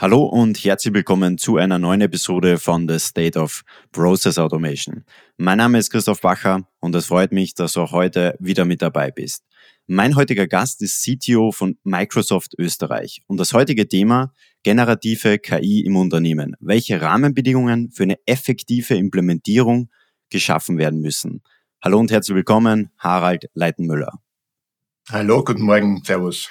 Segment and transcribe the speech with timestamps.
[0.00, 5.04] Hallo und herzlich willkommen zu einer neuen Episode von The State of Process Automation.
[5.36, 8.80] Mein Name ist Christoph Bacher und es freut mich, dass du auch heute wieder mit
[8.80, 9.44] dabei bist.
[9.86, 15.96] Mein heutiger Gast ist CTO von Microsoft Österreich und das heutige Thema generative KI im
[15.96, 16.56] Unternehmen.
[16.60, 19.90] Welche Rahmenbedingungen für eine effektive Implementierung
[20.30, 21.42] geschaffen werden müssen.
[21.84, 24.14] Hallo und herzlich willkommen, Harald Leitenmüller.
[25.10, 26.50] Hallo, guten Morgen, Servus.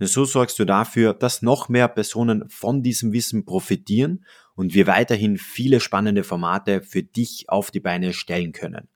[0.00, 4.86] Denn so sorgst du dafür, dass noch mehr Personen von diesem Wissen profitieren und wir
[4.86, 8.88] weiterhin viele spannende Formate für dich auf die Beine stellen können.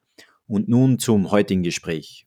[0.47, 2.27] Und nun zum heutigen Gespräch.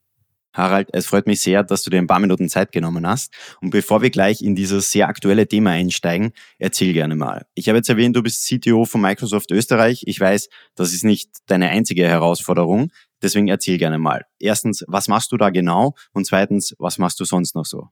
[0.54, 3.32] Harald, es freut mich sehr, dass du dir ein paar Minuten Zeit genommen hast.
[3.62, 7.46] Und bevor wir gleich in dieses sehr aktuelle Thema einsteigen, erzähl gerne mal.
[7.54, 10.04] Ich habe jetzt erwähnt, du bist CTO von Microsoft Österreich.
[10.08, 12.92] Ich weiß, das ist nicht deine einzige Herausforderung.
[13.22, 14.26] Deswegen erzähl gerne mal.
[14.40, 15.94] Erstens, was machst du da genau?
[16.12, 17.90] Und zweitens, was machst du sonst noch so?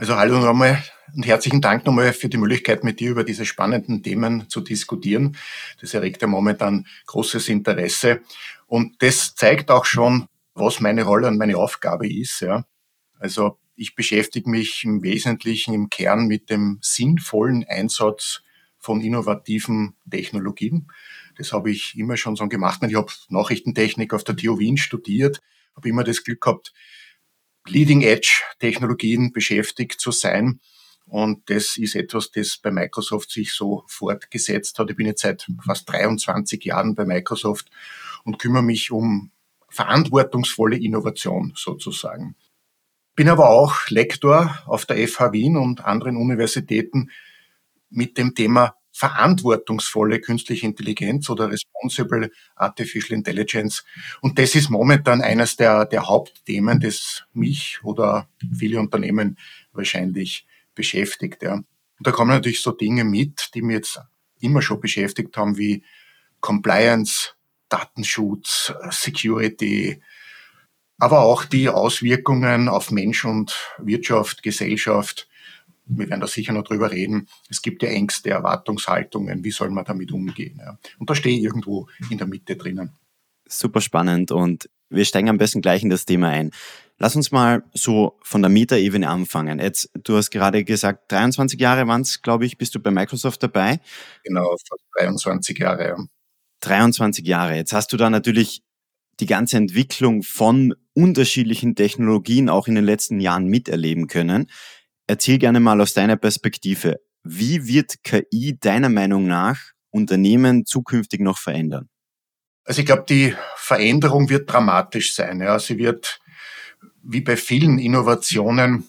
[0.00, 0.82] Also hallo nochmal
[1.14, 5.36] und herzlichen Dank nochmal für die Möglichkeit, mit dir über diese spannenden Themen zu diskutieren.
[5.78, 8.22] Das erregt ja momentan großes Interesse.
[8.66, 12.40] Und das zeigt auch schon, was meine Rolle und meine Aufgabe ist.
[12.40, 12.64] Ja.
[13.18, 18.40] Also ich beschäftige mich im Wesentlichen im Kern mit dem sinnvollen Einsatz
[18.78, 20.88] von innovativen Technologien.
[21.36, 22.80] Das habe ich immer schon so gemacht.
[22.88, 25.42] Ich habe Nachrichtentechnik auf der TU Wien studiert,
[25.76, 26.72] habe immer das Glück gehabt,
[27.66, 30.60] Leading-Edge-Technologien beschäftigt zu sein.
[31.06, 34.90] Und das ist etwas, das bei Microsoft sich so fortgesetzt hat.
[34.90, 37.70] Ich bin jetzt seit fast 23 Jahren bei Microsoft
[38.24, 39.30] und kümmere mich um
[39.68, 42.36] verantwortungsvolle Innovation sozusagen.
[43.16, 47.10] Bin aber auch Lektor auf der FH Wien und anderen Universitäten
[47.88, 53.84] mit dem Thema verantwortungsvolle künstliche Intelligenz oder Responsible Artificial Intelligence.
[54.20, 59.38] Und das ist momentan eines der, der Hauptthemen, das mich oder viele Unternehmen
[59.72, 61.42] wahrscheinlich beschäftigt.
[61.42, 61.54] Ja.
[61.54, 61.66] Und
[61.98, 64.00] da kommen natürlich so Dinge mit, die mir jetzt
[64.40, 65.84] immer schon beschäftigt haben, wie
[66.40, 67.34] Compliance,
[67.68, 70.02] Datenschutz, Security,
[70.98, 75.29] aber auch die Auswirkungen auf Mensch und Wirtschaft, Gesellschaft,
[75.98, 77.28] wir werden da sicher noch drüber reden.
[77.48, 79.44] Es gibt ja Ängste, Erwartungshaltungen.
[79.44, 80.58] Wie soll man damit umgehen?
[80.58, 80.78] Ja?
[80.98, 82.92] Und da stehe ich irgendwo in der Mitte drinnen.
[83.48, 86.50] Super spannend und wir steigen am besten gleich in das Thema ein.
[86.98, 89.58] Lass uns mal so von der Mieterebene anfangen.
[89.58, 93.42] Jetzt, du hast gerade gesagt, 23 Jahre waren es, glaube ich, bist du bei Microsoft
[93.42, 93.80] dabei.
[94.24, 94.54] Genau,
[94.98, 95.88] 23 Jahre.
[95.88, 95.96] Ja.
[96.60, 97.56] 23 Jahre.
[97.56, 98.62] Jetzt hast du da natürlich
[99.18, 104.50] die ganze Entwicklung von unterschiedlichen Technologien auch in den letzten Jahren miterleben können.
[105.10, 109.58] Erzähl gerne mal aus deiner Perspektive, wie wird KI deiner Meinung nach
[109.90, 111.88] Unternehmen zukünftig noch verändern?
[112.62, 115.40] Also ich glaube, die Veränderung wird dramatisch sein.
[115.40, 115.58] Ja.
[115.58, 116.20] Sie wird,
[117.02, 118.88] wie bei vielen Innovationen,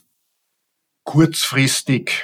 [1.05, 2.23] kurzfristig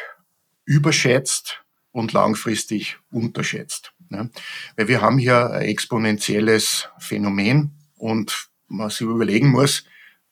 [0.64, 3.94] überschätzt und langfristig unterschätzt.
[4.12, 4.30] Ja.
[4.76, 9.86] Weil wir haben hier ein exponentielles Phänomen und man sich überlegen muss,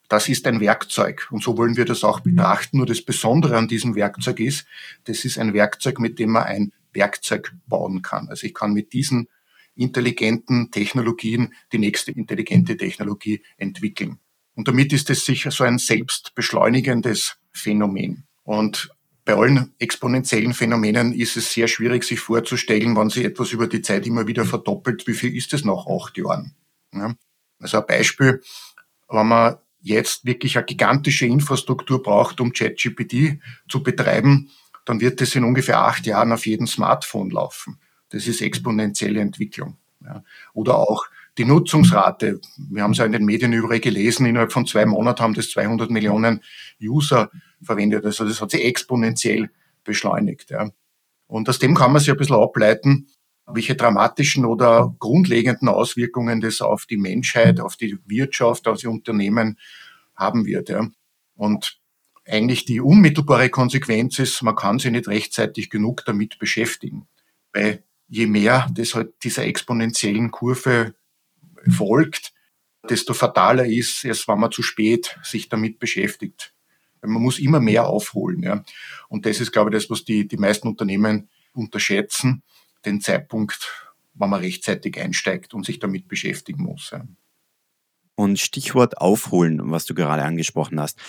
[0.07, 2.77] das ist ein Werkzeug und so wollen wir das auch betrachten.
[2.77, 4.65] Nur das Besondere an diesem Werkzeug ist,
[5.05, 8.29] das ist ein Werkzeug, mit dem man ein Werkzeug bauen kann.
[8.29, 9.27] Also ich kann mit diesen
[9.75, 14.19] intelligenten Technologien die nächste intelligente Technologie entwickeln.
[14.55, 18.25] Und damit ist es sicher so ein selbstbeschleunigendes Phänomen.
[18.43, 18.89] Und
[19.25, 23.81] bei allen exponentiellen Phänomenen ist es sehr schwierig, sich vorzustellen, wenn sich etwas über die
[23.81, 26.55] Zeit immer wieder verdoppelt, wie viel ist es nach acht Jahren?
[26.93, 27.15] Ja.
[27.59, 28.41] Also ein Beispiel,
[29.09, 33.39] wenn man jetzt wirklich eine gigantische Infrastruktur braucht, um ChatGPT
[33.69, 34.49] zu betreiben,
[34.83, 37.77] dann wird es in ungefähr acht Jahren auf jedem Smartphone laufen.
[38.09, 39.77] Das ist exponentielle Entwicklung.
[40.03, 40.23] Ja.
[40.53, 41.05] Oder auch
[41.37, 42.39] die Nutzungsrate.
[42.57, 45.51] Wir haben es ja in den Medien überall gelesen, innerhalb von zwei Monaten haben das
[45.51, 46.41] 200 Millionen
[46.81, 47.29] User
[47.61, 48.05] verwendet.
[48.05, 49.51] Also das hat sich exponentiell
[49.83, 50.49] beschleunigt.
[50.49, 50.71] Ja.
[51.27, 53.07] Und aus dem kann man sich ein bisschen ableiten,
[53.47, 59.59] welche dramatischen oder grundlegenden Auswirkungen das auf die Menschheit, auf die Wirtschaft, auf die Unternehmen
[60.15, 60.69] haben wird.
[60.69, 60.89] Ja.
[61.35, 61.79] Und
[62.25, 67.07] eigentlich die unmittelbare Konsequenz ist, man kann sich nicht rechtzeitig genug damit beschäftigen.
[67.53, 70.95] Weil je mehr das halt dieser exponentiellen Kurve
[71.69, 72.33] folgt,
[72.89, 76.53] desto fataler ist es, wenn man zu spät sich damit beschäftigt.
[77.01, 78.41] Man muss immer mehr aufholen.
[78.41, 78.63] Ja.
[79.07, 82.41] Und das ist, glaube ich, das, was die, die meisten Unternehmen unterschätzen
[82.85, 86.93] den Zeitpunkt, wenn man rechtzeitig einsteigt und sich damit beschäftigen muss.
[88.15, 90.99] Und Stichwort aufholen, was du gerade angesprochen hast.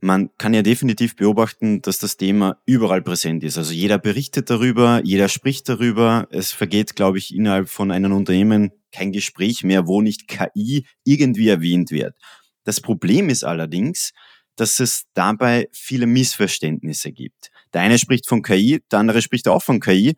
[0.00, 3.58] Man kann ja definitiv beobachten, dass das Thema überall präsent ist.
[3.58, 6.28] Also jeder berichtet darüber, jeder spricht darüber.
[6.30, 11.48] Es vergeht, glaube ich, innerhalb von einem Unternehmen kein Gespräch mehr, wo nicht KI irgendwie
[11.48, 12.16] erwähnt wird.
[12.62, 14.12] Das Problem ist allerdings,
[14.54, 17.50] dass es dabei viele Missverständnisse gibt.
[17.72, 20.16] Der eine spricht von KI, der andere spricht auch von KI,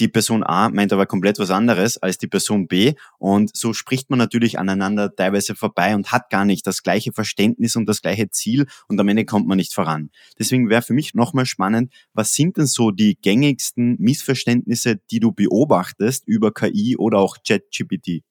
[0.00, 4.10] die Person A meint aber komplett was anderes als die Person B und so spricht
[4.10, 8.30] man natürlich aneinander teilweise vorbei und hat gar nicht das gleiche Verständnis und das gleiche
[8.30, 10.10] Ziel und am Ende kommt man nicht voran.
[10.38, 15.32] Deswegen wäre für mich nochmal spannend, was sind denn so die gängigsten Missverständnisse, die du
[15.32, 18.22] beobachtest über KI oder auch ChatGPT?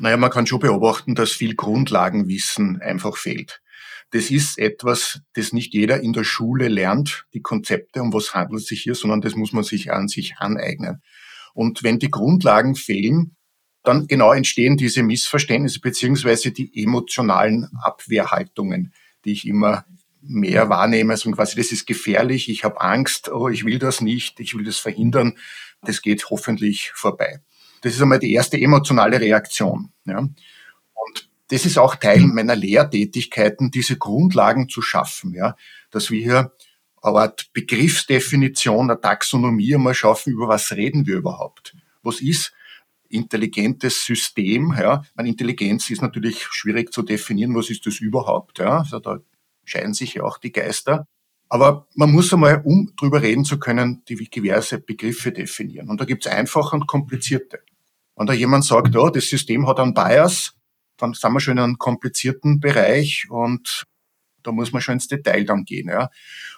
[0.00, 3.60] Naja, man kann schon beobachten, dass viel Grundlagenwissen einfach fehlt.
[4.12, 8.60] Das ist etwas, das nicht jeder in der Schule lernt, die Konzepte, um was handelt
[8.60, 11.02] es sich hier, sondern das muss man sich an sich aneignen.
[11.54, 13.36] Und wenn die Grundlagen fehlen,
[13.82, 18.92] dann genau entstehen diese Missverständnisse beziehungsweise die emotionalen Abwehrhaltungen,
[19.24, 19.86] die ich immer
[20.20, 21.14] mehr wahrnehme.
[21.14, 24.64] Also quasi, das ist gefährlich, ich habe Angst, oh, ich will das nicht, ich will
[24.64, 25.38] das verhindern.
[25.80, 27.40] Das geht hoffentlich vorbei.
[27.80, 29.90] Das ist einmal die erste emotionale Reaktion.
[30.04, 30.28] Ja.
[31.52, 35.54] Das ist auch Teil meiner Lehrtätigkeiten, diese Grundlagen zu schaffen, ja,
[35.90, 36.52] dass wir hier
[37.02, 41.76] eine Art Begriffsdefinition, eine Taxonomie einmal schaffen, über was reden wir überhaupt?
[42.02, 42.54] Was ist
[43.10, 44.74] intelligentes System?
[44.78, 47.54] Ja, meine Intelligenz ist natürlich schwierig zu definieren.
[47.54, 48.58] Was ist das überhaupt?
[48.58, 49.18] Ja, also da
[49.66, 51.06] scheiden sich ja auch die Geister.
[51.50, 55.90] Aber man muss einmal, um drüber reden zu können, die diverse Begriffe definieren.
[55.90, 57.60] Und da gibt es einfache und komplizierte.
[58.16, 60.54] Wenn da jemand sagt, oh, das System hat einen Bias,
[60.96, 63.84] dann sind wir schon in einem komplizierten Bereich und
[64.42, 65.88] da muss man schon ins Detail dann gehen.
[65.88, 66.10] Ja.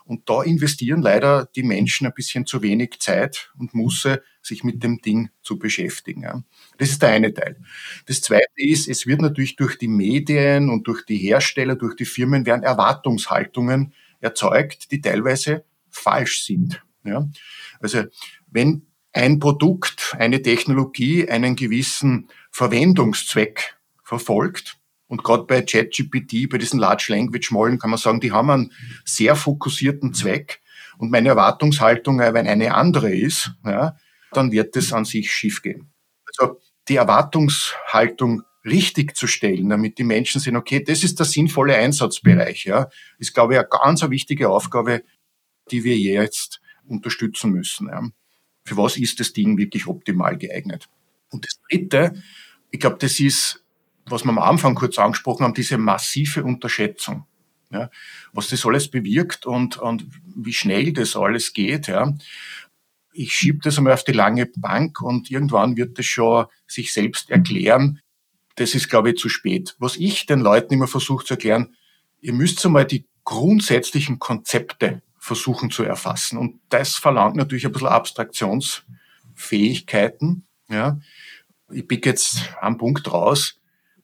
[0.05, 4.83] Und da investieren leider die Menschen ein bisschen zu wenig Zeit und Musse, sich mit
[4.83, 6.23] dem Ding zu beschäftigen.
[6.23, 6.43] Ja.
[6.79, 7.59] Das ist der eine Teil.
[8.07, 12.05] Das zweite ist, es wird natürlich durch die Medien und durch die Hersteller, durch die
[12.05, 16.83] Firmen werden Erwartungshaltungen erzeugt, die teilweise falsch sind.
[17.05, 17.29] Ja.
[17.81, 18.05] Also
[18.51, 23.74] wenn ein Produkt, eine Technologie einen gewissen Verwendungszweck
[24.05, 24.79] verfolgt.
[25.07, 28.73] Und gerade bei ChatGPT, bei diesen Large Language Modellen kann man sagen, die haben einen
[29.05, 30.61] sehr fokussierten Zweck.
[30.99, 33.97] Und meine Erwartungshaltung, äh, wenn eine andere ist, ja,
[34.33, 35.93] dann wird es an sich schief gehen.
[36.27, 41.77] Also die Erwartungshaltung richtig zu stellen, damit die Menschen sehen, okay, das ist der sinnvolle
[41.77, 45.03] Einsatzbereich, ja, ist, glaube ich, eine ganz wichtige Aufgabe,
[45.71, 47.89] die wir jetzt unterstützen müssen.
[47.89, 48.03] Ja.
[48.65, 50.89] Für was ist das Ding wirklich optimal geeignet?
[51.31, 52.23] Und das Dritte,
[52.71, 53.64] ich glaube, das ist
[54.07, 57.27] was wir am Anfang kurz angesprochen haben, diese massive Unterschätzung.
[57.71, 57.91] Ja,
[58.33, 60.07] was das alles bewirkt und, und
[60.37, 61.89] wie schnell das alles geht.
[61.89, 62.15] Ja.
[63.13, 67.31] Ich schiebe das einmal auf die lange Bank und irgendwann wird das schon sich selbst
[67.31, 68.01] erklären.
[68.57, 69.75] Das ist, glaube ich, zu spät.
[69.79, 71.75] Was ich den Leuten immer versuche zu erklären,
[72.21, 76.39] ihr müsst einmal die grundsätzlichen Konzepte versuchen zu erfassen.
[76.39, 80.47] Und das verlangt natürlich ein bisschen Abstraktionsfähigkeiten.
[80.69, 81.01] Ja.
[81.73, 83.59] Ich pick jetzt einen Punkt raus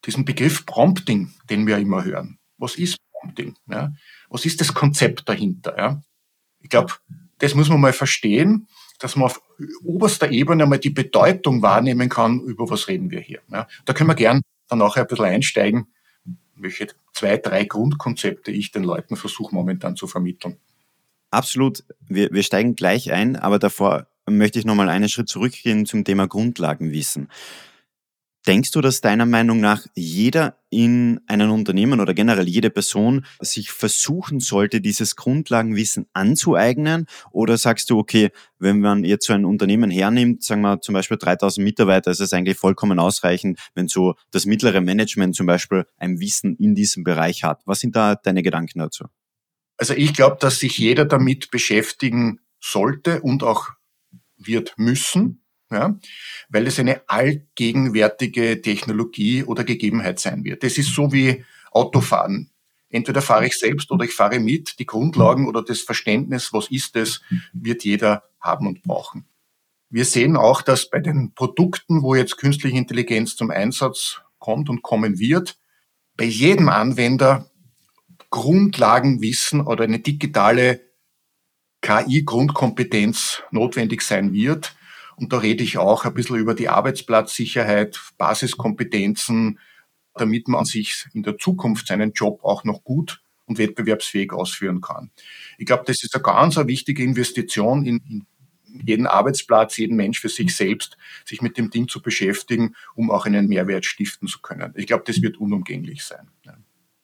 [0.06, 2.38] diesen Begriff Prompting, den wir immer hören.
[2.58, 3.56] Was ist Prompting?
[3.68, 3.92] Ja?
[4.28, 5.76] Was ist das Konzept dahinter?
[5.76, 6.02] Ja?
[6.60, 6.94] Ich glaube,
[7.38, 9.40] das muss man mal verstehen, dass man auf
[9.82, 13.40] oberster Ebene mal die Bedeutung wahrnehmen kann, über was reden wir hier.
[13.50, 13.66] Ja?
[13.84, 15.86] Da können wir gern dann nachher ein bisschen einsteigen,
[16.54, 20.56] welche zwei, drei Grundkonzepte ich den Leuten versuche momentan zu vermitteln.
[21.30, 21.84] Absolut.
[22.08, 26.26] Wir, wir steigen gleich ein, aber davor möchte ich nochmal einen Schritt zurückgehen zum Thema
[26.26, 27.28] Grundlagenwissen.
[28.46, 33.70] Denkst du, dass deiner Meinung nach jeder in einem Unternehmen oder generell jede Person sich
[33.70, 37.04] versuchen sollte, dieses Grundlagenwissen anzueignen?
[37.32, 41.18] Oder sagst du, okay, wenn man jetzt so ein Unternehmen hernimmt, sagen wir zum Beispiel
[41.18, 46.18] 3000 Mitarbeiter, ist es eigentlich vollkommen ausreichend, wenn so das mittlere Management zum Beispiel ein
[46.18, 47.60] Wissen in diesem Bereich hat?
[47.66, 49.04] Was sind da deine Gedanken dazu?
[49.76, 53.68] Also ich glaube, dass sich jeder damit beschäftigen sollte und auch
[54.38, 55.39] wird müssen
[55.70, 55.98] ja,
[56.48, 60.62] weil es eine allgegenwärtige Technologie oder Gegebenheit sein wird.
[60.62, 62.50] Das ist so wie Autofahren.
[62.88, 64.78] Entweder fahre ich selbst oder ich fahre mit.
[64.80, 67.22] Die Grundlagen oder das Verständnis, was ist es,
[67.52, 69.26] wird jeder haben und brauchen.
[69.90, 74.82] Wir sehen auch, dass bei den Produkten, wo jetzt künstliche Intelligenz zum Einsatz kommt und
[74.82, 75.58] kommen wird,
[76.16, 77.50] bei jedem Anwender
[78.30, 80.80] Grundlagenwissen oder eine digitale
[81.82, 84.74] KI-Grundkompetenz notwendig sein wird,
[85.20, 89.58] und da rede ich auch ein bisschen über die Arbeitsplatzsicherheit, Basiskompetenzen,
[90.14, 95.10] damit man sich in der Zukunft seinen Job auch noch gut und wettbewerbsfähig ausführen kann.
[95.58, 98.26] Ich glaube, das ist eine ganz eine wichtige Investition in, in
[98.86, 100.96] jeden Arbeitsplatz, jeden Mensch für sich selbst,
[101.26, 104.72] sich mit dem Ding zu beschäftigen, um auch einen Mehrwert stiften zu können.
[104.76, 106.30] Ich glaube, das wird unumgänglich sein.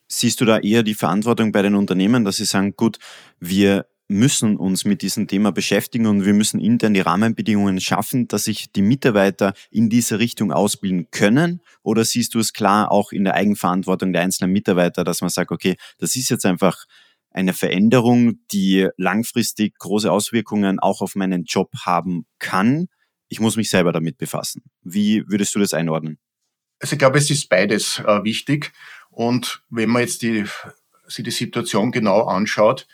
[0.08, 2.98] Siehst du da eher die Verantwortung bei den Unternehmen, dass sie sagen, gut,
[3.40, 8.44] wir müssen uns mit diesem Thema beschäftigen und wir müssen intern die Rahmenbedingungen schaffen, dass
[8.44, 11.60] sich die Mitarbeiter in diese Richtung ausbilden können?
[11.82, 15.50] Oder siehst du es klar auch in der Eigenverantwortung der einzelnen Mitarbeiter, dass man sagt,
[15.50, 16.84] okay, das ist jetzt einfach
[17.30, 22.86] eine Veränderung, die langfristig große Auswirkungen auch auf meinen Job haben kann?
[23.28, 24.62] Ich muss mich selber damit befassen.
[24.82, 26.18] Wie würdest du das einordnen?
[26.78, 28.72] Also ich glaube, es ist beides äh, wichtig.
[29.10, 30.44] Und wenn man jetzt die,
[31.06, 32.86] sich die Situation genau anschaut,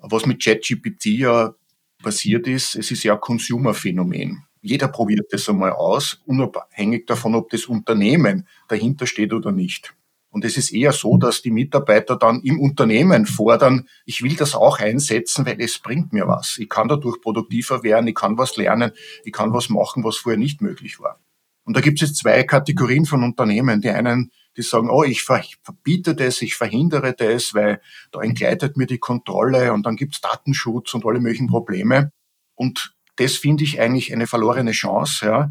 [0.00, 1.54] was mit ChatGPT ja
[2.02, 4.44] passiert ist, es ist ja ein Consumer-Phänomen.
[4.60, 9.94] Jeder probiert das einmal aus, unabhängig davon, ob das Unternehmen dahinter steht oder nicht.
[10.30, 14.54] Und es ist eher so, dass die Mitarbeiter dann im Unternehmen fordern, ich will das
[14.54, 16.58] auch einsetzen, weil es bringt mir was.
[16.58, 18.92] Ich kann dadurch produktiver werden, ich kann was lernen,
[19.24, 21.18] ich kann was machen, was vorher nicht möglich war.
[21.64, 23.80] Und da gibt es jetzt zwei Kategorien von Unternehmen.
[23.80, 28.86] Die einen die sagen, oh, ich verbiete das, ich verhindere das, weil da entgleitet mir
[28.86, 32.12] die Kontrolle und dann gibt's Datenschutz und alle möglichen Probleme.
[32.56, 35.50] Und das finde ich eigentlich eine verlorene Chance, ja,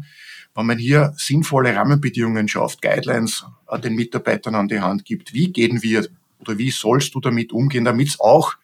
[0.54, 3.46] wenn man hier sinnvolle Rahmenbedingungen schafft, Guidelines
[3.82, 5.32] den Mitarbeitern an die Hand gibt.
[5.32, 6.06] Wie gehen wir
[6.40, 8.54] oder wie sollst du damit umgehen, damit es auch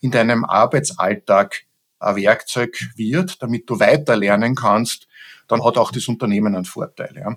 [0.00, 1.64] in deinem Arbeitsalltag
[1.98, 5.08] ein Werkzeug wird, damit du weiter lernen kannst,
[5.48, 7.14] dann hat auch das Unternehmen einen Vorteil.
[7.16, 7.36] Ja.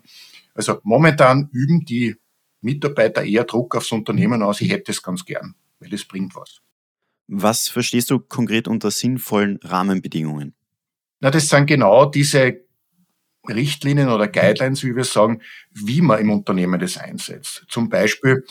[0.53, 2.15] Also momentan üben die
[2.63, 6.61] Mitarbeiter eher Druck aufs Unternehmen aus, ich hätte es ganz gern, weil es bringt was.
[7.27, 10.53] Was verstehst du konkret unter sinnvollen Rahmenbedingungen?
[11.19, 12.61] Na, das sind genau diese
[13.47, 15.41] Richtlinien oder Guidelines, wie wir sagen,
[15.71, 17.65] wie man im Unternehmen das einsetzt.
[17.69, 18.45] Zum Beispiel,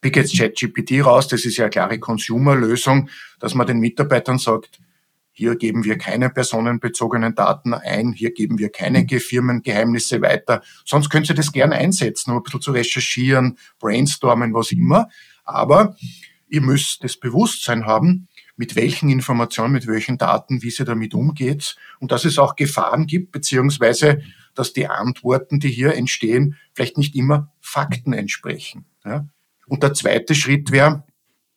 [0.00, 3.10] pick jetzt ChatGPT raus, das ist ja eine klare Consumer-Lösung,
[3.40, 4.80] dass man den Mitarbeitern sagt,
[5.38, 9.20] hier geben wir keine personenbezogenen Daten ein, hier geben wir keine mhm.
[9.20, 10.62] Firmengeheimnisse weiter.
[10.84, 15.08] Sonst könnt ihr das gerne einsetzen, um ein bisschen zu recherchieren, brainstormen, was immer.
[15.44, 15.96] Aber
[16.48, 18.26] ihr müsst das Bewusstsein haben,
[18.56, 23.06] mit welchen Informationen, mit welchen Daten, wie sie damit umgeht und dass es auch Gefahren
[23.06, 24.20] gibt, beziehungsweise
[24.56, 28.86] dass die Antworten, die hier entstehen, vielleicht nicht immer Fakten entsprechen.
[29.04, 29.28] Ja?
[29.68, 31.04] Und der zweite Schritt wäre,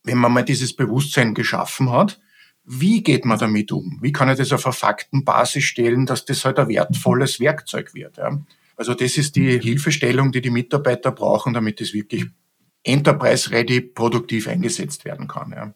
[0.03, 2.19] wenn man mal dieses Bewusstsein geschaffen hat,
[2.63, 4.00] wie geht man damit um?
[4.01, 8.18] Wie kann ich das auf eine Faktenbasis stellen, dass das halt ein wertvolles Werkzeug wird?
[8.18, 8.39] Ja?
[8.75, 12.25] Also das ist die Hilfestellung, die die Mitarbeiter brauchen, damit es wirklich
[12.84, 15.51] enterprise-ready produktiv eingesetzt werden kann.
[15.51, 15.74] Ja.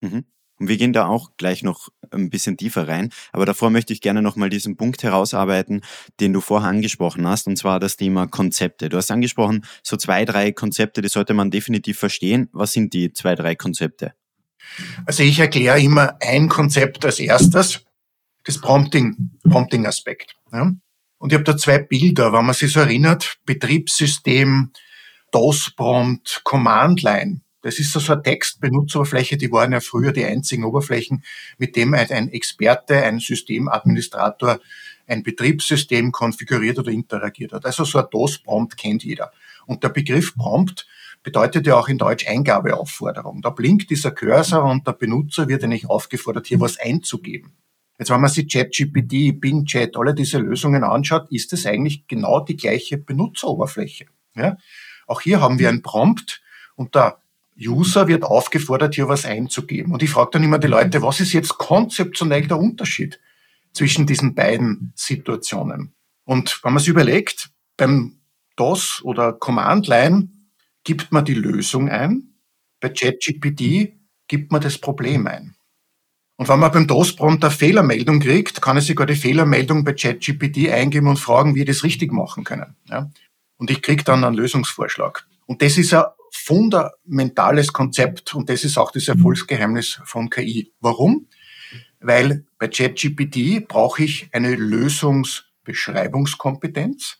[0.00, 0.24] Mhm.
[0.60, 3.10] Und wir gehen da auch gleich noch ein bisschen tiefer rein.
[3.32, 5.82] Aber davor möchte ich gerne nochmal diesen Punkt herausarbeiten,
[6.20, 8.88] den du vorher angesprochen hast, und zwar das Thema Konzepte.
[8.88, 12.48] Du hast angesprochen, so zwei, drei Konzepte, die sollte man definitiv verstehen.
[12.52, 14.14] Was sind die zwei, drei Konzepte?
[15.06, 17.80] Also ich erkläre immer ein Konzept als erstes,
[18.44, 20.36] das Prompting, Prompting-Aspekt.
[20.52, 20.72] Ja.
[21.18, 24.70] Und ich habe da zwei Bilder, wenn man sich so erinnert, Betriebssystem,
[25.32, 27.40] DOS-Prompt, Command-Line.
[27.60, 31.24] Das ist so, so eine Textbenutzeroberfläche, die waren ja früher die einzigen Oberflächen,
[31.58, 34.60] mit dem ein Experte, ein Systemadministrator
[35.08, 37.64] ein Betriebssystem konfiguriert oder interagiert hat.
[37.64, 39.32] Also so ein DOS-Prompt kennt jeder.
[39.66, 40.86] Und der Begriff Prompt
[41.22, 43.42] bedeutet ja auch in Deutsch Eingabeaufforderung.
[43.42, 47.52] Da blinkt dieser Cursor und der Benutzer wird eigentlich aufgefordert, hier was einzugeben.
[47.98, 52.40] Jetzt, wenn man sich ChatGPT, Bing Chat, alle diese Lösungen anschaut, ist es eigentlich genau
[52.40, 54.06] die gleiche Benutzeroberfläche.
[54.36, 54.56] Ja?
[55.06, 56.40] Auch hier haben wir ein Prompt
[56.76, 57.18] und der
[57.60, 59.92] User wird aufgefordert, hier was einzugeben.
[59.92, 63.18] Und ich frage dann immer die Leute, was ist jetzt konzeptionell der Unterschied
[63.72, 65.94] zwischen diesen beiden Situationen?
[66.24, 68.20] Und wenn man sich überlegt, beim
[68.54, 70.28] DOS oder Command Line
[70.88, 72.32] gibt man die Lösung ein,
[72.80, 73.92] bei ChatGPT
[74.26, 75.54] gibt man das Problem ein.
[76.36, 80.70] Und wenn man beim DOS-Prompt eine Fehlermeldung kriegt, kann ich sogar die Fehlermeldung bei ChatGPT
[80.70, 82.74] eingeben und fragen, wie wir das richtig machen können.
[82.88, 83.10] Ja?
[83.58, 85.28] Und ich kriege dann einen Lösungsvorschlag.
[85.44, 90.72] Und das ist ein fundamentales Konzept und das ist auch das Erfolgsgeheimnis von KI.
[90.80, 91.26] Warum?
[92.00, 97.18] Weil bei ChatGPT brauche ich eine Lösungsbeschreibungskompetenz.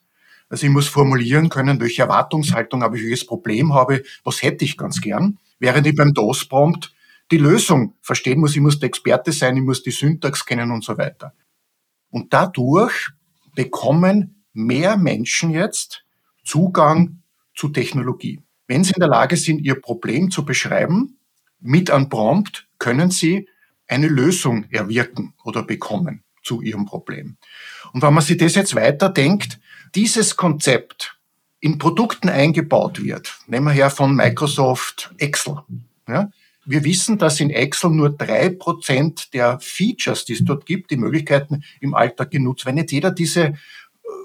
[0.48, 4.76] Also ich muss formulieren können, welche Erwartungshaltung habe ich, welches Problem habe, was hätte ich
[4.76, 5.38] ganz gern.
[5.58, 6.94] Während ich beim DOS-Prompt
[7.30, 10.84] die Lösung verstehen muss, ich muss der Experte sein, ich muss die Syntax kennen und
[10.84, 11.34] so weiter.
[12.10, 13.10] Und dadurch
[13.54, 16.04] bekommen mehr Menschen jetzt
[16.44, 17.22] Zugang
[17.54, 18.40] zu Technologie.
[18.66, 21.18] Wenn sie in der Lage sind, ihr Problem zu beschreiben,
[21.60, 23.48] mit einem Prompt können sie
[23.86, 27.36] eine Lösung erwirken oder bekommen zu ihrem Problem.
[27.92, 29.58] Und wenn man sich das jetzt weiterdenkt,
[29.94, 31.16] dieses Konzept
[31.60, 35.58] in Produkten eingebaut wird, nehmen wir her von Microsoft Excel,
[36.06, 36.30] ja,
[36.70, 40.98] wir wissen, dass in Excel nur drei Prozent der Features, die es dort gibt, die
[40.98, 42.76] Möglichkeiten im Alltag genutzt werden.
[42.76, 43.54] Nicht jeder diese äh,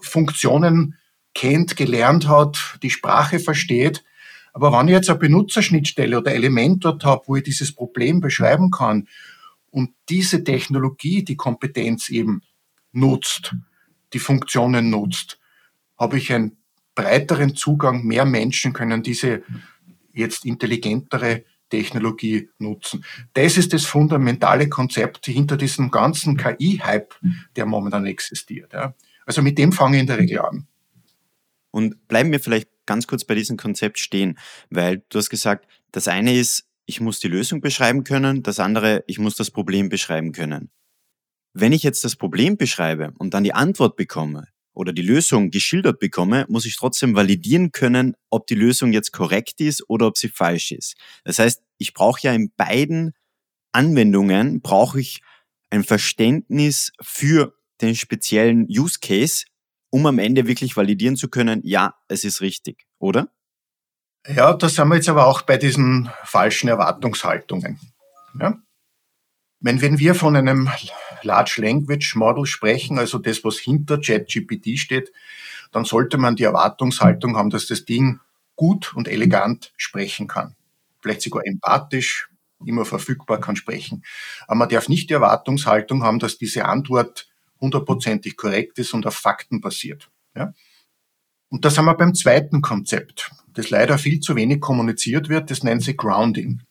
[0.01, 0.97] Funktionen
[1.33, 4.03] kennt, gelernt hat, die Sprache versteht.
[4.51, 8.71] Aber wenn ich jetzt eine Benutzerschnittstelle oder Element dort habe, wo ich dieses Problem beschreiben
[8.71, 9.07] kann
[9.71, 12.41] und diese Technologie die Kompetenz eben
[12.91, 13.55] nutzt,
[14.11, 15.39] die Funktionen nutzt,
[16.03, 16.57] habe ich einen
[16.95, 19.41] breiteren Zugang, mehr Menschen können diese
[20.13, 23.03] jetzt intelligentere Technologie nutzen.
[23.33, 27.15] Das ist das fundamentale Konzept hinter diesem ganzen KI-Hype,
[27.55, 28.73] der momentan existiert.
[29.25, 30.67] Also mit dem fange ich in der Regel an.
[31.71, 34.37] Und bleiben wir vielleicht ganz kurz bei diesem Konzept stehen,
[34.69, 39.03] weil du hast gesagt, das eine ist, ich muss die Lösung beschreiben können, das andere,
[39.07, 40.69] ich muss das Problem beschreiben können.
[41.53, 45.99] Wenn ich jetzt das Problem beschreibe und dann die Antwort bekomme, oder die Lösung geschildert
[45.99, 50.29] bekomme, muss ich trotzdem validieren können, ob die Lösung jetzt korrekt ist oder ob sie
[50.29, 50.95] falsch ist.
[51.23, 53.13] Das heißt, ich brauche ja in beiden
[53.71, 55.21] Anwendungen, brauche ich
[55.69, 59.45] ein Verständnis für den speziellen Use Case,
[59.89, 63.29] um am Ende wirklich validieren zu können, ja, es ist richtig, oder?
[64.27, 67.79] Ja, da sind wir jetzt aber auch bei diesen falschen Erwartungshaltungen.
[68.39, 68.57] Ja?
[69.63, 70.69] Wenn, wenn wir von einem
[71.21, 75.13] Large Language Model sprechen, also das, was hinter ChatGPT steht,
[75.71, 78.19] dann sollte man die Erwartungshaltung haben, dass das Ding
[78.57, 80.55] gut und elegant sprechen kann.
[81.01, 82.29] Vielleicht sogar empathisch,
[82.65, 84.03] immer verfügbar kann sprechen.
[84.47, 87.29] Aber man darf nicht die Erwartungshaltung haben, dass diese Antwort
[87.61, 90.11] hundertprozentig korrekt ist und auf Fakten basiert.
[90.35, 90.53] Ja?
[91.47, 95.63] Und da sind wir beim zweiten Konzept, das leider viel zu wenig kommuniziert wird, das
[95.63, 96.63] nennt sich Grounding.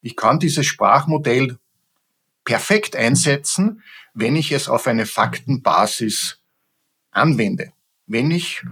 [0.00, 1.58] Ich kann dieses Sprachmodell
[2.46, 3.82] perfekt einsetzen,
[4.14, 6.40] wenn ich es auf eine Faktenbasis
[7.10, 7.72] anwende.
[8.06, 8.64] Wenn ich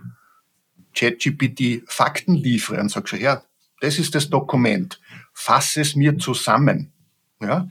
[0.95, 3.43] ChatGPT Fakten liefere und sage, ja,
[3.81, 5.01] das ist das Dokument,
[5.35, 6.93] fasse es mir zusammen,
[7.41, 7.69] ja,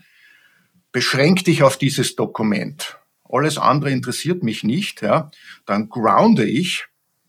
[0.91, 5.32] beschränk dich auf dieses Dokument, alles andere interessiert mich nicht, ja,
[5.65, 6.86] dann grounde ich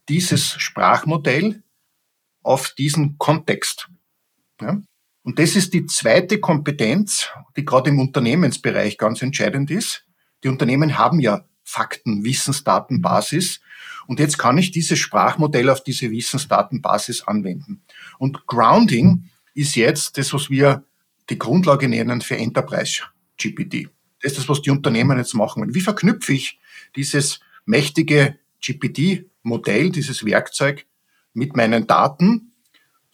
[0.09, 1.63] dieses Sprachmodell
[2.43, 3.89] auf diesen Kontext.
[4.61, 4.83] Ja.
[5.25, 10.05] Und das ist die zweite Kompetenz, die gerade im Unternehmensbereich ganz entscheidend ist.
[10.45, 13.61] Die Unternehmen haben ja Fakten, Wissensdatenbasis.
[14.07, 17.83] Und jetzt kann ich dieses Sprachmodell auf diese Wissensdatenbasis anwenden.
[18.19, 20.85] Und Grounding ist jetzt das, was wir
[21.31, 23.03] die Grundlage nennen für Enterprise
[23.39, 23.89] GPT.
[24.21, 25.75] Das ist das, was die Unternehmen jetzt machen.
[25.75, 26.59] Wie verknüpfe ich
[26.97, 30.85] dieses mächtige GPT-Modell, dieses Werkzeug
[31.33, 32.53] mit meinen Daten,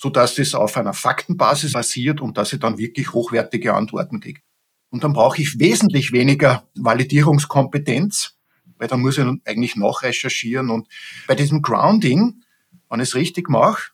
[0.00, 4.40] so dass es auf einer Faktenbasis basiert und dass ich dann wirklich hochwertige Antworten kriege.
[4.88, 8.34] Und dann brauche ich wesentlich weniger Validierungskompetenz,
[8.78, 10.70] weil dann muss ich eigentlich nachrecherchieren.
[10.70, 10.88] Und
[11.26, 12.42] bei diesem Grounding,
[12.88, 13.90] wenn ich es richtig mache,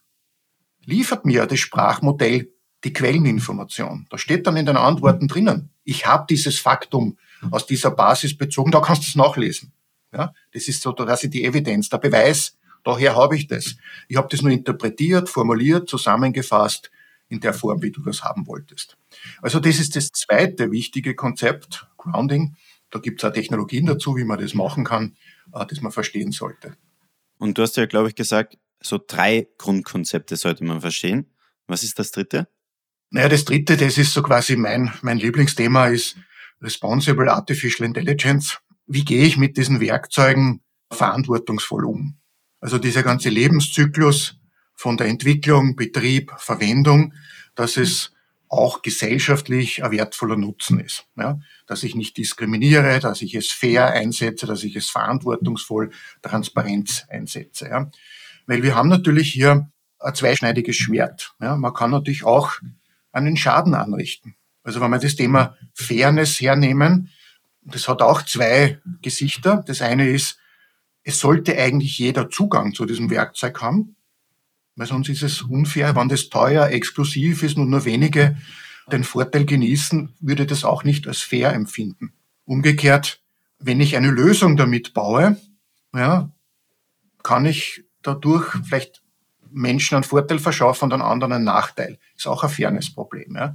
[0.84, 2.52] liefert mir das Sprachmodell
[2.84, 4.06] die Quelleninformation.
[4.08, 7.18] Da steht dann in den Antworten drinnen, ich habe dieses Faktum
[7.50, 9.72] aus dieser Basis bezogen, da kannst du es nachlesen.
[10.12, 13.74] Ja, das ist so quasi die Evidenz, der Beweis, Daher habe ich das.
[14.06, 16.92] Ich habe das nur interpretiert, formuliert, zusammengefasst
[17.28, 18.96] in der Form, wie du das haben wolltest.
[19.42, 22.54] Also das ist das zweite wichtige Konzept, Grounding.
[22.90, 25.16] Da gibt es auch Technologien dazu, wie man das machen kann,
[25.52, 26.76] äh, das man verstehen sollte.
[27.38, 31.26] Und du hast ja, glaube ich, gesagt, so drei Grundkonzepte sollte man verstehen.
[31.66, 32.46] Was ist das dritte?
[33.10, 36.16] Naja, das dritte, das ist so quasi mein, mein Lieblingsthema, ist
[36.62, 38.58] Responsible Artificial Intelligence.
[38.86, 40.60] Wie gehe ich mit diesen Werkzeugen
[40.92, 42.20] verantwortungsvoll um?
[42.60, 44.38] Also dieser ganze Lebenszyklus
[44.74, 47.14] von der Entwicklung, Betrieb, Verwendung,
[47.54, 48.12] dass es
[48.48, 51.06] auch gesellschaftlich ein wertvoller Nutzen ist.
[51.16, 51.40] Ja?
[51.66, 55.90] Dass ich nicht diskriminiere, dass ich es fair einsetze, dass ich es verantwortungsvoll,
[56.22, 57.68] Transparenz einsetze.
[57.68, 57.90] Ja?
[58.46, 61.34] Weil wir haben natürlich hier ein zweischneidiges Schwert.
[61.40, 61.56] Ja?
[61.56, 62.52] Man kann natürlich auch
[63.12, 64.36] einen Schaden anrichten.
[64.62, 67.10] Also wenn wir das Thema Fairness hernehmen,
[67.62, 69.64] das hat auch zwei Gesichter.
[69.66, 70.38] Das eine ist,
[71.08, 73.94] es sollte eigentlich jeder Zugang zu diesem Werkzeug haben,
[74.74, 78.36] weil sonst ist es unfair, wenn das teuer, exklusiv ist und nur wenige
[78.90, 82.12] den Vorteil genießen, würde das auch nicht als fair empfinden.
[82.44, 83.22] Umgekehrt,
[83.60, 85.40] wenn ich eine Lösung damit baue,
[85.94, 86.32] ja,
[87.22, 89.00] kann ich dadurch vielleicht
[89.52, 92.00] Menschen einen Vorteil verschaffen und einen anderen einen Nachteil.
[92.16, 93.36] Ist auch ein Fairness-Problem.
[93.36, 93.54] Ja.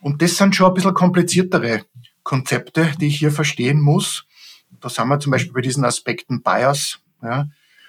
[0.00, 1.84] Und das sind schon ein bisschen kompliziertere
[2.22, 4.24] Konzepte, die ich hier verstehen muss.
[4.80, 7.48] Da sind wir zum Beispiel bei diesen Aspekten Bias, ja,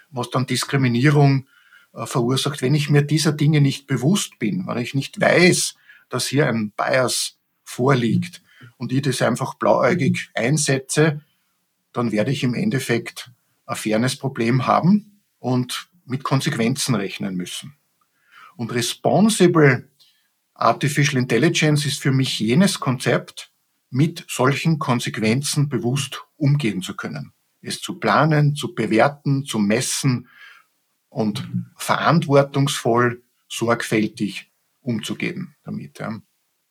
[0.10, 1.48] was dann Diskriminierung
[1.94, 2.62] äh, verursacht.
[2.62, 5.76] Wenn ich mir dieser Dinge nicht bewusst bin, wenn ich nicht weiß,
[6.10, 8.41] dass hier ein Bias vorliegt
[8.78, 11.22] und ich das einfach blauäugig einsetze,
[11.94, 13.32] dann werde ich im Endeffekt
[13.65, 17.76] ein Fairness-Problem haben und mit Konsequenzen rechnen müssen.
[18.56, 19.88] Und responsible
[20.54, 23.51] Artificial Intelligence ist für mich jenes Konzept,
[23.92, 27.34] mit solchen Konsequenzen bewusst umgehen zu können.
[27.62, 30.28] Es zu planen, zu bewerten, zu messen
[31.10, 34.50] und verantwortungsvoll, sorgfältig
[34.80, 36.00] umzugehen damit.
[36.00, 36.20] Ja.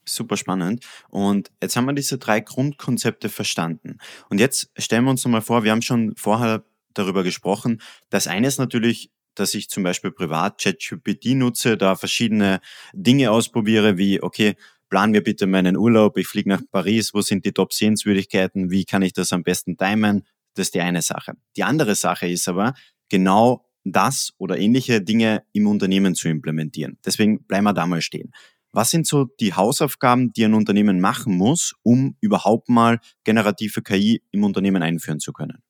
[0.04, 0.84] Super spannend.
[1.10, 3.98] Und jetzt haben wir diese drei Grundkonzepte verstanden.
[4.30, 7.80] Und jetzt stellen wir uns nochmal vor, wir haben schon vorher darüber gesprochen.
[8.08, 12.60] Das eine ist natürlich, dass ich zum Beispiel privat ChatGPT nutze, da verschiedene
[12.92, 14.56] Dinge ausprobiere, wie, okay,
[14.90, 19.02] plan mir bitte meinen Urlaub, ich fliege nach Paris, wo sind die Top-Sehenswürdigkeiten, wie kann
[19.02, 20.26] ich das am besten timen?
[20.54, 21.34] Das ist die eine Sache.
[21.56, 22.74] Die andere Sache ist aber,
[23.08, 26.98] genau das oder ähnliche Dinge im Unternehmen zu implementieren.
[27.04, 28.32] Deswegen bleiben wir da mal stehen.
[28.72, 34.22] Was sind so die Hausaufgaben, die ein Unternehmen machen muss, um überhaupt mal generative KI
[34.30, 35.62] im Unternehmen einführen zu können?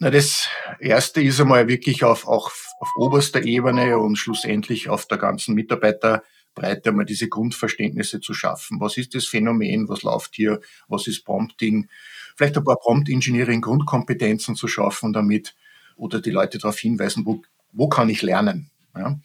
[0.00, 0.48] Na, das
[0.80, 5.54] erste ist einmal wirklich auf, auch auf oberster Ebene und schlussendlich auf der ganzen
[6.54, 8.80] Mitarbeiterbreite einmal diese Grundverständnisse zu schaffen.
[8.80, 9.88] Was ist das Phänomen?
[9.88, 10.60] Was läuft hier?
[10.88, 11.88] Was ist Prompting?
[12.36, 15.54] Vielleicht ein paar Prompt-Engineering-Grundkompetenzen zu schaffen damit
[15.96, 18.70] oder die Leute darauf hinweisen, wo, wo kann ich lernen?
[18.96, 19.18] Ja?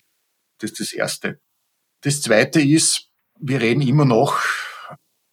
[0.59, 1.39] Das ist das Erste.
[2.01, 4.39] Das Zweite ist, wir reden immer noch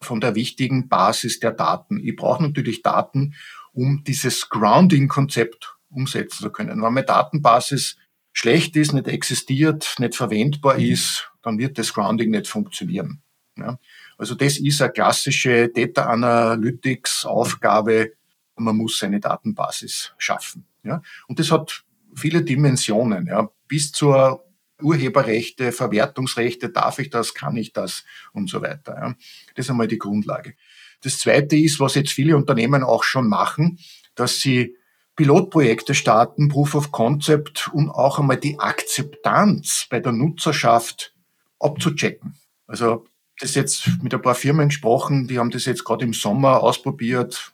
[0.00, 1.98] von der wichtigen Basis der Daten.
[1.98, 3.34] Ich brauche natürlich Daten,
[3.72, 6.82] um dieses Grounding-Konzept umsetzen zu können.
[6.82, 7.96] Wenn meine Datenbasis
[8.32, 13.22] schlecht ist, nicht existiert, nicht verwendbar ist, dann wird das Grounding nicht funktionieren.
[13.56, 13.78] Ja.
[14.18, 18.14] Also das ist eine klassische Data Analytics Aufgabe.
[18.56, 20.66] Man muss seine Datenbasis schaffen.
[20.82, 21.02] Ja.
[21.28, 21.84] Und das hat
[22.16, 24.44] viele Dimensionen, ja, bis zur
[24.82, 28.96] Urheberrechte, Verwertungsrechte, darf ich das, kann ich das und so weiter.
[29.00, 29.14] Ja.
[29.54, 30.54] Das ist einmal die Grundlage.
[31.02, 33.78] Das Zweite ist, was jetzt viele Unternehmen auch schon machen,
[34.16, 34.76] dass sie
[35.14, 41.15] Pilotprojekte starten, Proof of Concept und auch einmal die Akzeptanz bei der Nutzerschaft
[41.58, 42.36] abzuchecken.
[42.66, 43.06] Also
[43.38, 47.52] das jetzt mit ein paar Firmen gesprochen, die haben das jetzt gerade im Sommer ausprobiert,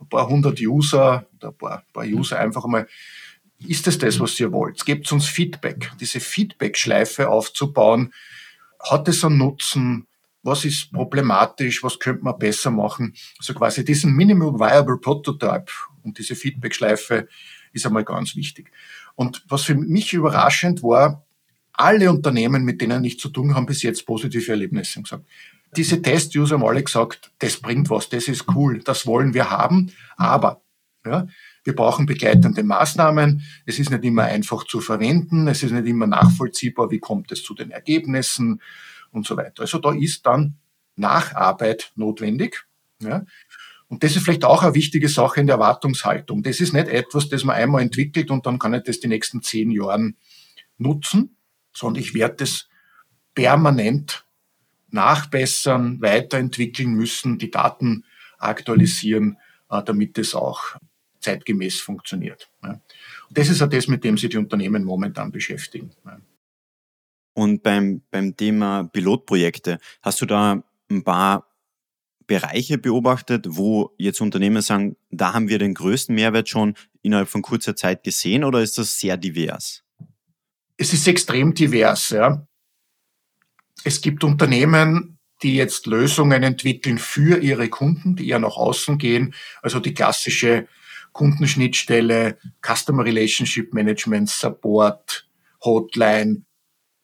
[0.00, 2.86] ein paar hundert User, ein paar, ein paar User einfach einmal
[3.66, 4.84] ist es das, was ihr wollt?
[4.84, 5.90] Gebt uns Feedback.
[6.00, 8.12] Diese Feedback-Schleife aufzubauen,
[8.78, 10.06] hat es einen Nutzen?
[10.42, 11.82] Was ist problematisch?
[11.82, 13.14] Was könnte man besser machen?
[13.38, 15.72] Also quasi diesen Minimal Viable Prototype
[16.04, 17.28] und diese Feedback-Schleife
[17.72, 18.70] ist einmal ganz wichtig.
[19.16, 21.26] Und was für mich überraschend war,
[21.78, 25.24] alle Unternehmen, mit denen ich zu tun habe, bis jetzt positive Erlebnisse gesagt.
[25.76, 29.92] Diese Test-User haben alle gesagt, das bringt was, das ist cool, das wollen wir haben,
[30.16, 30.62] aber
[31.04, 31.26] ja,
[31.64, 33.42] wir brauchen begleitende Maßnahmen.
[33.66, 35.48] Es ist nicht immer einfach zu verwenden.
[35.48, 38.62] Es ist nicht immer nachvollziehbar, wie kommt es zu den Ergebnissen
[39.10, 39.62] und so weiter.
[39.62, 40.54] Also da ist dann
[40.96, 42.64] Nacharbeit notwendig.
[43.02, 43.24] Ja.
[43.88, 46.42] Und das ist vielleicht auch eine wichtige Sache in der Erwartungshaltung.
[46.42, 49.42] Das ist nicht etwas, das man einmal entwickelt und dann kann ich das die nächsten
[49.42, 50.16] zehn Jahren
[50.78, 51.36] nutzen,
[51.78, 52.68] sondern ich werde das
[53.34, 54.26] permanent
[54.90, 58.04] nachbessern, weiterentwickeln müssen, die Daten
[58.38, 59.38] aktualisieren,
[59.70, 60.76] äh, damit es auch
[61.20, 62.50] zeitgemäß funktioniert.
[62.62, 62.80] Und
[63.30, 65.90] das ist ja das, mit dem sich die Unternehmen momentan beschäftigen.
[67.34, 71.46] Und beim, beim Thema Pilotprojekte, hast du da ein paar
[72.26, 77.42] Bereiche beobachtet, wo jetzt Unternehmen sagen, da haben wir den größten Mehrwert schon innerhalb von
[77.42, 79.82] kurzer Zeit gesehen oder ist das sehr divers?
[80.78, 82.10] Es ist extrem divers.
[82.10, 82.46] Ja.
[83.84, 89.34] Es gibt Unternehmen, die jetzt Lösungen entwickeln für ihre Kunden, die eher nach außen gehen.
[89.60, 90.66] Also die klassische
[91.12, 95.28] Kundenschnittstelle, Customer Relationship Management, Support,
[95.64, 96.44] Hotline,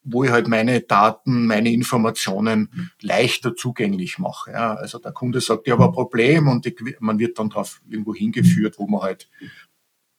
[0.05, 4.53] wo ich halt meine Daten, meine Informationen leichter zugänglich mache.
[4.53, 7.81] Ja, also der Kunde sagt, ich habe ein Problem und ich, man wird dann darauf
[7.89, 9.31] irgendwo hingeführt, wo man halt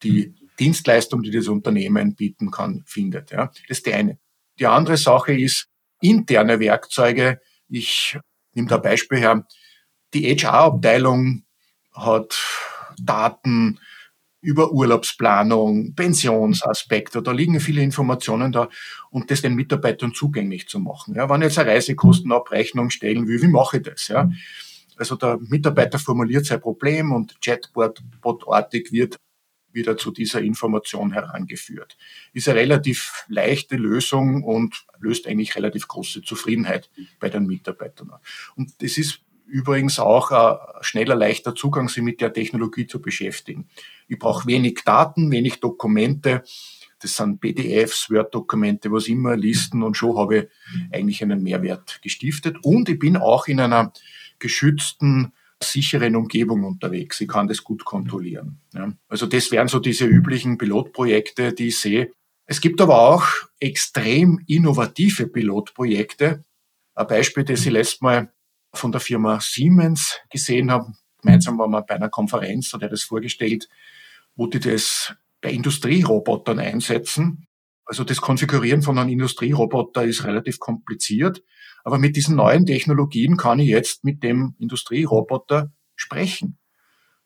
[0.03, 3.31] die Dienstleistung, die das Unternehmen bieten kann, findet.
[3.31, 4.17] Ja, das ist die eine.
[4.59, 5.67] Die andere Sache ist
[6.01, 7.39] interne Werkzeuge.
[7.67, 8.17] Ich
[8.53, 9.45] nehme da Beispiel her.
[10.13, 11.43] Die HR-Abteilung
[11.93, 12.39] hat
[12.97, 13.79] Daten
[14.45, 18.69] über Urlaubsplanung, Pensionsaspekte, da liegen viele Informationen da
[19.09, 21.15] und das den Mitarbeitern zugänglich zu machen.
[21.15, 24.07] Ja, wenn ich jetzt eine Reisekostenabrechnung stellen will, wie mache ich das?
[24.07, 24.29] Ja?
[24.97, 29.17] Also der Mitarbeiter formuliert sein Problem und Chatbot-artig wird
[29.75, 31.97] wieder zu dieser Information herangeführt.
[32.33, 38.11] Ist eine relativ leichte Lösung und löst eigentlich relativ große Zufriedenheit bei den Mitarbeitern.
[38.55, 43.67] Und das ist übrigens auch ein schneller, leichter Zugang, sich mit der Technologie zu beschäftigen.
[44.07, 46.43] Ich brauche wenig Daten, wenig Dokumente.
[46.99, 50.47] Das sind PDFs, Word-Dokumente, was immer, Listen und schon habe ich
[50.91, 52.57] eigentlich einen Mehrwert gestiftet.
[52.63, 53.93] Und ich bin auch in einer
[54.39, 55.33] geschützten,
[55.71, 57.21] sicheren Umgebung unterwegs.
[57.21, 58.59] Ich kann das gut kontrollieren.
[58.73, 58.91] Ja.
[59.07, 62.11] Also das wären so diese üblichen Pilotprojekte, die ich sehe.
[62.45, 63.25] Es gibt aber auch
[63.59, 66.43] extrem innovative Pilotprojekte,
[66.93, 68.31] Ein Beispiel, das ich letztes Mal
[68.73, 70.93] von der Firma Siemens gesehen habe.
[71.21, 73.67] Gemeinsam waren wir bei einer Konferenz, hat er das vorgestellt,
[74.35, 77.44] wo die das bei Industrierobotern einsetzen.
[77.85, 81.43] Also das Konfigurieren von einem Industrieroboter ist relativ kompliziert.
[81.83, 86.57] Aber mit diesen neuen Technologien kann ich jetzt mit dem Industrieroboter sprechen.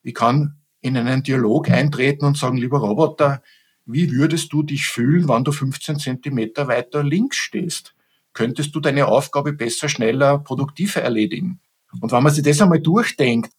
[0.04, 3.42] Ich kann in einen Dialog eintreten und sagen, lieber Roboter,
[3.86, 7.96] wie würdest du dich fühlen, wenn du 15 Zentimeter weiter links stehst?
[8.34, 11.60] Könntest du deine Aufgabe besser, schneller, produktiver erledigen?
[12.00, 13.52] Und wenn man sich das einmal durchdenkt,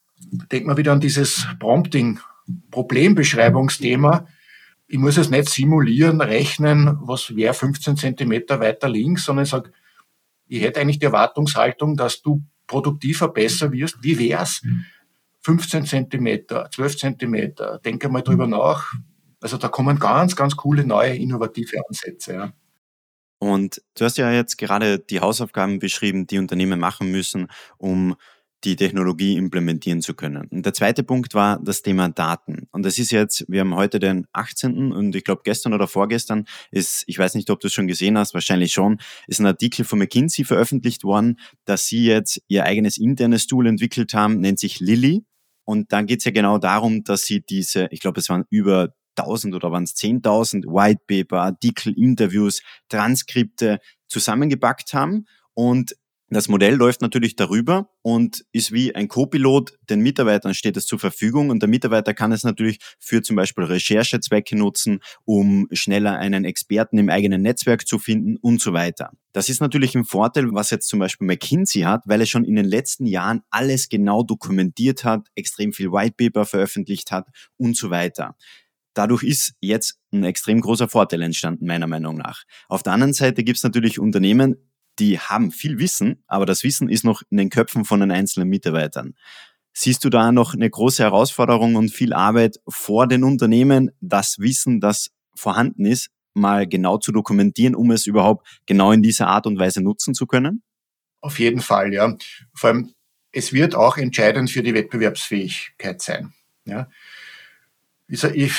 [0.52, 2.20] denkt man wieder an dieses Prompting,
[2.70, 4.26] Problembeschreibungsthema.
[4.92, 9.70] Ich muss es nicht simulieren, rechnen, was wäre 15 Zentimeter weiter links, sondern ich sage,
[10.48, 14.02] ich hätte eigentlich die Erwartungshaltung, dass du produktiver, besser wirst.
[14.02, 14.62] Wie wär's?
[15.42, 18.92] 15 Zentimeter, 12 Zentimeter, denke mal drüber nach.
[19.40, 22.32] Also da kommen ganz, ganz coole neue innovative Ansätze.
[22.34, 22.52] Ja.
[23.38, 27.46] Und du hast ja jetzt gerade die Hausaufgaben beschrieben, die Unternehmen machen müssen,
[27.78, 28.16] um
[28.64, 30.46] die Technologie implementieren zu können.
[30.48, 32.68] Und der zweite Punkt war das Thema Daten.
[32.72, 34.92] Und das ist jetzt, wir haben heute den 18.
[34.92, 38.18] und ich glaube gestern oder vorgestern ist, ich weiß nicht, ob du es schon gesehen
[38.18, 42.98] hast, wahrscheinlich schon, ist ein Artikel von McKinsey veröffentlicht worden, dass sie jetzt ihr eigenes
[42.98, 45.24] internes Tool entwickelt haben, nennt sich Lilly.
[45.64, 48.92] Und dann geht es ja genau darum, dass sie diese, ich glaube, es waren über
[49.16, 55.94] 1000 oder waren es 10.000 Whitepaper, Artikel, Interviews, Transkripte zusammengepackt haben und
[56.36, 59.72] das Modell läuft natürlich darüber und ist wie ein Co-Pilot.
[59.88, 63.64] Den Mitarbeitern steht es zur Verfügung und der Mitarbeiter kann es natürlich für zum Beispiel
[63.64, 69.10] Recherchezwecke nutzen, um schneller einen Experten im eigenen Netzwerk zu finden und so weiter.
[69.32, 72.54] Das ist natürlich ein Vorteil, was jetzt zum Beispiel McKinsey hat, weil es schon in
[72.54, 78.36] den letzten Jahren alles genau dokumentiert hat, extrem viel Whitepaper veröffentlicht hat und so weiter.
[78.94, 82.42] Dadurch ist jetzt ein extrem großer Vorteil entstanden, meiner Meinung nach.
[82.68, 84.56] Auf der anderen Seite gibt es natürlich Unternehmen,
[85.00, 88.48] die haben viel Wissen, aber das Wissen ist noch in den Köpfen von den einzelnen
[88.48, 89.14] Mitarbeitern.
[89.72, 94.80] Siehst du da noch eine große Herausforderung und viel Arbeit vor den Unternehmen, das Wissen,
[94.80, 99.58] das vorhanden ist, mal genau zu dokumentieren, um es überhaupt genau in dieser Art und
[99.58, 100.62] Weise nutzen zu können?
[101.20, 102.16] Auf jeden Fall, ja.
[102.54, 102.94] Vor allem,
[103.32, 106.32] es wird auch entscheidend für die Wettbewerbsfähigkeit sein.
[106.64, 106.88] Ja.
[108.08, 108.52] Ich,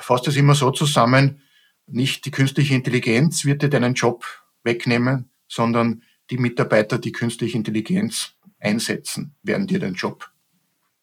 [0.00, 1.42] fasse das immer so zusammen,
[1.86, 4.24] nicht die künstliche Intelligenz wird dir deinen Job
[4.64, 10.30] wegnehmen, sondern die Mitarbeiter, die künstliche Intelligenz einsetzen, werden dir den Job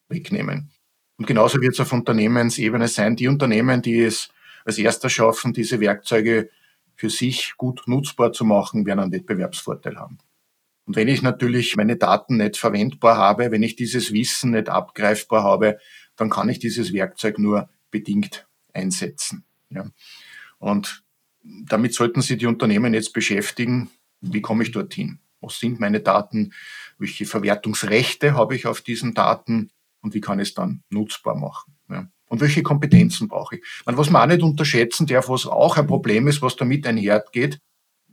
[0.07, 0.71] wegnehmen.
[1.17, 3.15] Und genauso wird es auf Unternehmensebene sein.
[3.15, 4.29] Die Unternehmen, die es
[4.65, 6.49] als erster schaffen, diese Werkzeuge
[6.95, 10.17] für sich gut nutzbar zu machen, werden einen Wettbewerbsvorteil haben.
[10.85, 15.43] Und wenn ich natürlich meine Daten nicht verwendbar habe, wenn ich dieses Wissen nicht abgreifbar
[15.43, 15.79] habe,
[16.15, 19.45] dann kann ich dieses Werkzeug nur bedingt einsetzen.
[19.69, 19.89] Ja.
[20.59, 21.03] Und
[21.43, 23.89] damit sollten sich die Unternehmen jetzt beschäftigen,
[24.33, 25.19] wie komme ich dorthin?
[25.41, 26.53] Was sind meine Daten?
[26.97, 29.69] Welche Verwertungsrechte habe ich auf diesen Daten?
[30.01, 31.73] Und wie kann ich es dann nutzbar machen?
[31.89, 32.07] Ja.
[32.27, 33.63] Und welche Kompetenzen brauche ich?
[33.85, 37.59] Meine, was man auch nicht unterschätzen darf, was auch ein Problem ist, was damit einhergeht,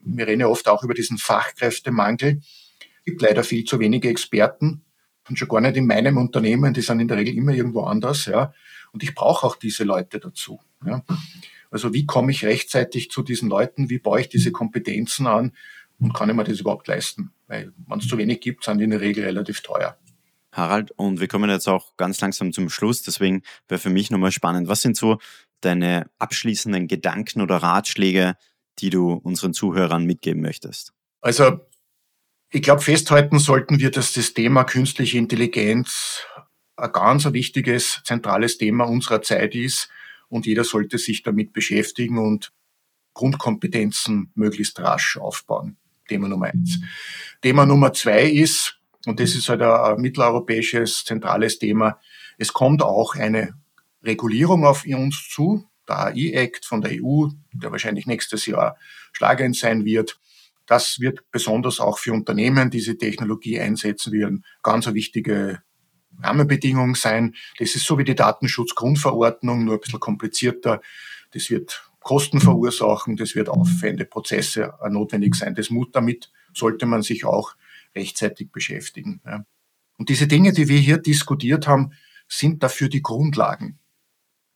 [0.04, 2.40] wir reden ja oft auch über diesen Fachkräftemangel.
[2.40, 4.84] Es gibt leider viel zu wenige Experten.
[5.28, 8.26] Und schon gar nicht in meinem Unternehmen, die sind in der Regel immer irgendwo anders,
[8.26, 8.52] ja.
[8.92, 10.60] Und ich brauche auch diese Leute dazu.
[10.84, 11.04] Ja.
[11.70, 13.88] Also wie komme ich rechtzeitig zu diesen Leuten?
[13.88, 15.52] Wie baue ich diese Kompetenzen an?
[16.00, 17.32] Und kann ich mir das überhaupt leisten?
[17.46, 19.96] Weil wenn es zu wenig gibt, sind die in der Regel relativ teuer.
[20.52, 24.32] Harald, und wir kommen jetzt auch ganz langsam zum Schluss, deswegen wäre für mich nochmal
[24.32, 25.18] spannend, was sind so
[25.62, 28.36] deine abschließenden Gedanken oder Ratschläge,
[28.78, 30.92] die du unseren Zuhörern mitgeben möchtest?
[31.20, 31.60] Also,
[32.50, 36.26] ich glaube, festhalten sollten wir, dass das Thema künstliche Intelligenz
[36.76, 39.88] ein ganz wichtiges, zentrales Thema unserer Zeit ist
[40.28, 42.52] und jeder sollte sich damit beschäftigen und
[43.14, 45.76] Grundkompetenzen möglichst rasch aufbauen.
[46.12, 46.80] Thema Nummer eins.
[47.40, 51.98] Thema Nummer zwei ist, und das ist halt ein mitteleuropäisches zentrales Thema,
[52.38, 53.54] es kommt auch eine
[54.04, 58.76] Regulierung auf uns zu, der AI-Act von der EU, der wahrscheinlich nächstes Jahr
[59.12, 60.20] schlagend sein wird.
[60.66, 65.62] Das wird besonders auch für Unternehmen, die diese Technologie einsetzen werden, ganz eine wichtige
[66.22, 67.34] Rahmenbedingung sein.
[67.58, 70.80] Das ist so wie die Datenschutzgrundverordnung, nur ein bisschen komplizierter.
[71.32, 75.54] Das wird Kosten verursachen, das wird aufwändige Prozesse notwendig sein.
[75.54, 77.54] Das muss, damit sollte man sich auch
[77.94, 79.20] rechtzeitig beschäftigen.
[79.98, 81.92] Und diese Dinge, die wir hier diskutiert haben,
[82.28, 83.78] sind dafür die Grundlagen.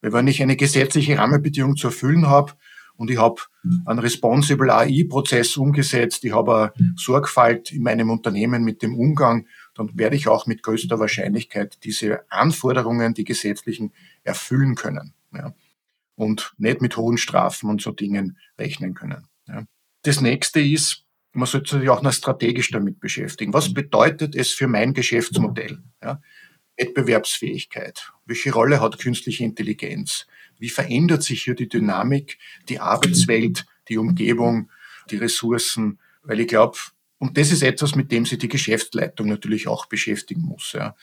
[0.01, 2.53] Weil wenn ich eine gesetzliche Rahmenbedingung zu erfüllen habe
[2.97, 3.43] und ich habe
[3.85, 9.91] einen Responsible AI-Prozess umgesetzt, ich habe eine Sorgfalt in meinem Unternehmen mit dem Umgang, dann
[9.95, 15.15] werde ich auch mit größter Wahrscheinlichkeit diese Anforderungen, die gesetzlichen, erfüllen können.
[15.33, 15.55] Ja
[16.17, 19.29] und nicht mit hohen Strafen und so Dingen rechnen können.
[19.47, 19.65] Ja.
[20.03, 23.53] Das nächste ist, man sollte sich auch noch strategisch damit beschäftigen.
[23.53, 25.83] Was bedeutet es für mein Geschäftsmodell?
[26.03, 26.21] Ja?
[26.79, 28.11] Wettbewerbsfähigkeit.
[28.25, 30.27] Welche Rolle hat künstliche Intelligenz?
[30.59, 34.71] Wie verändert sich hier die Dynamik, die Arbeitswelt, die Umgebung,
[35.11, 36.01] die Ressourcen?
[36.23, 36.79] Weil ich glaube,
[37.19, 40.73] und das ist etwas, mit dem sich die Geschäftsleitung natürlich auch beschäftigen muss.
[40.73, 40.95] Ja.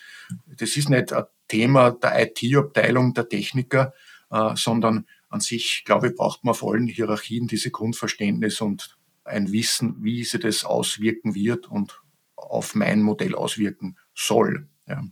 [0.58, 3.94] Das ist nicht ein Thema der IT-Abteilung, der Techniker,
[4.56, 10.04] sondern an sich, glaube ich, braucht man vor allem Hierarchien, diese Grundverständnis und ein Wissen,
[10.04, 12.02] wie sie das auswirken wird und
[12.36, 14.68] auf mein Modell auswirken soll.
[14.88, 15.04] Ja.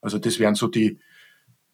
[0.00, 0.98] Also das wären so die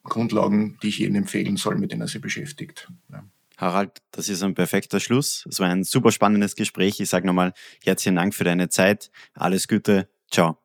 [0.02, 2.90] Grundlagen, die ich Ihnen empfehlen soll, mit denen er sich beschäftigt.
[3.10, 3.24] Ja.
[3.56, 5.46] Harald, das ist ein perfekter Schluss.
[5.48, 7.00] Es war ein super spannendes Gespräch.
[7.00, 9.10] Ich sage nochmal herzlichen Dank für deine Zeit.
[9.32, 10.08] Alles Gute.
[10.30, 10.58] Ciao.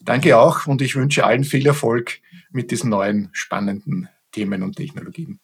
[0.00, 5.38] Danke auch und ich wünsche allen viel Erfolg mit diesen neuen spannenden Themen und Technologien.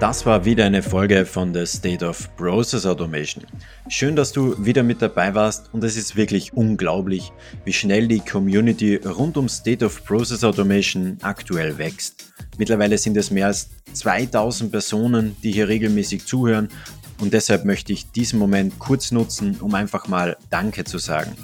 [0.00, 3.44] Das war wieder eine Folge von The State of Process Automation.
[3.88, 7.32] Schön, dass du wieder mit dabei warst und es ist wirklich unglaublich,
[7.64, 12.32] wie schnell die Community rund um State of Process Automation aktuell wächst.
[12.58, 16.68] Mittlerweile sind es mehr als 2000 Personen, die hier regelmäßig zuhören
[17.20, 21.36] und deshalb möchte ich diesen Moment kurz nutzen, um einfach mal Danke zu sagen.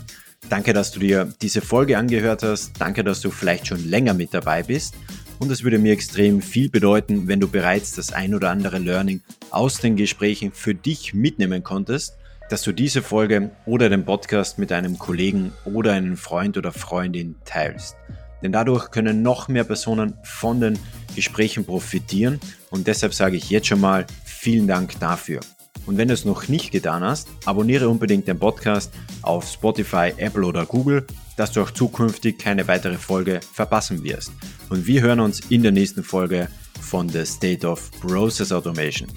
[0.48, 2.72] Danke, dass du dir diese Folge angehört hast.
[2.78, 4.94] Danke, dass du vielleicht schon länger mit dabei bist.
[5.38, 9.20] Und es würde mir extrem viel bedeuten, wenn du bereits das ein oder andere Learning
[9.50, 12.14] aus den Gesprächen für dich mitnehmen konntest,
[12.48, 17.36] dass du diese Folge oder den Podcast mit einem Kollegen oder einem Freund oder Freundin
[17.44, 17.96] teilst.
[18.42, 20.78] Denn dadurch können noch mehr Personen von den
[21.14, 25.40] Gesprächen profitieren und deshalb sage ich jetzt schon mal vielen Dank dafür.
[25.88, 30.44] Und wenn du es noch nicht getan hast, abonniere unbedingt den Podcast auf Spotify, Apple
[30.44, 31.06] oder Google,
[31.38, 34.30] dass du auch zukünftig keine weitere Folge verpassen wirst.
[34.68, 36.48] Und wir hören uns in der nächsten Folge
[36.82, 39.08] von The State of Process Automation.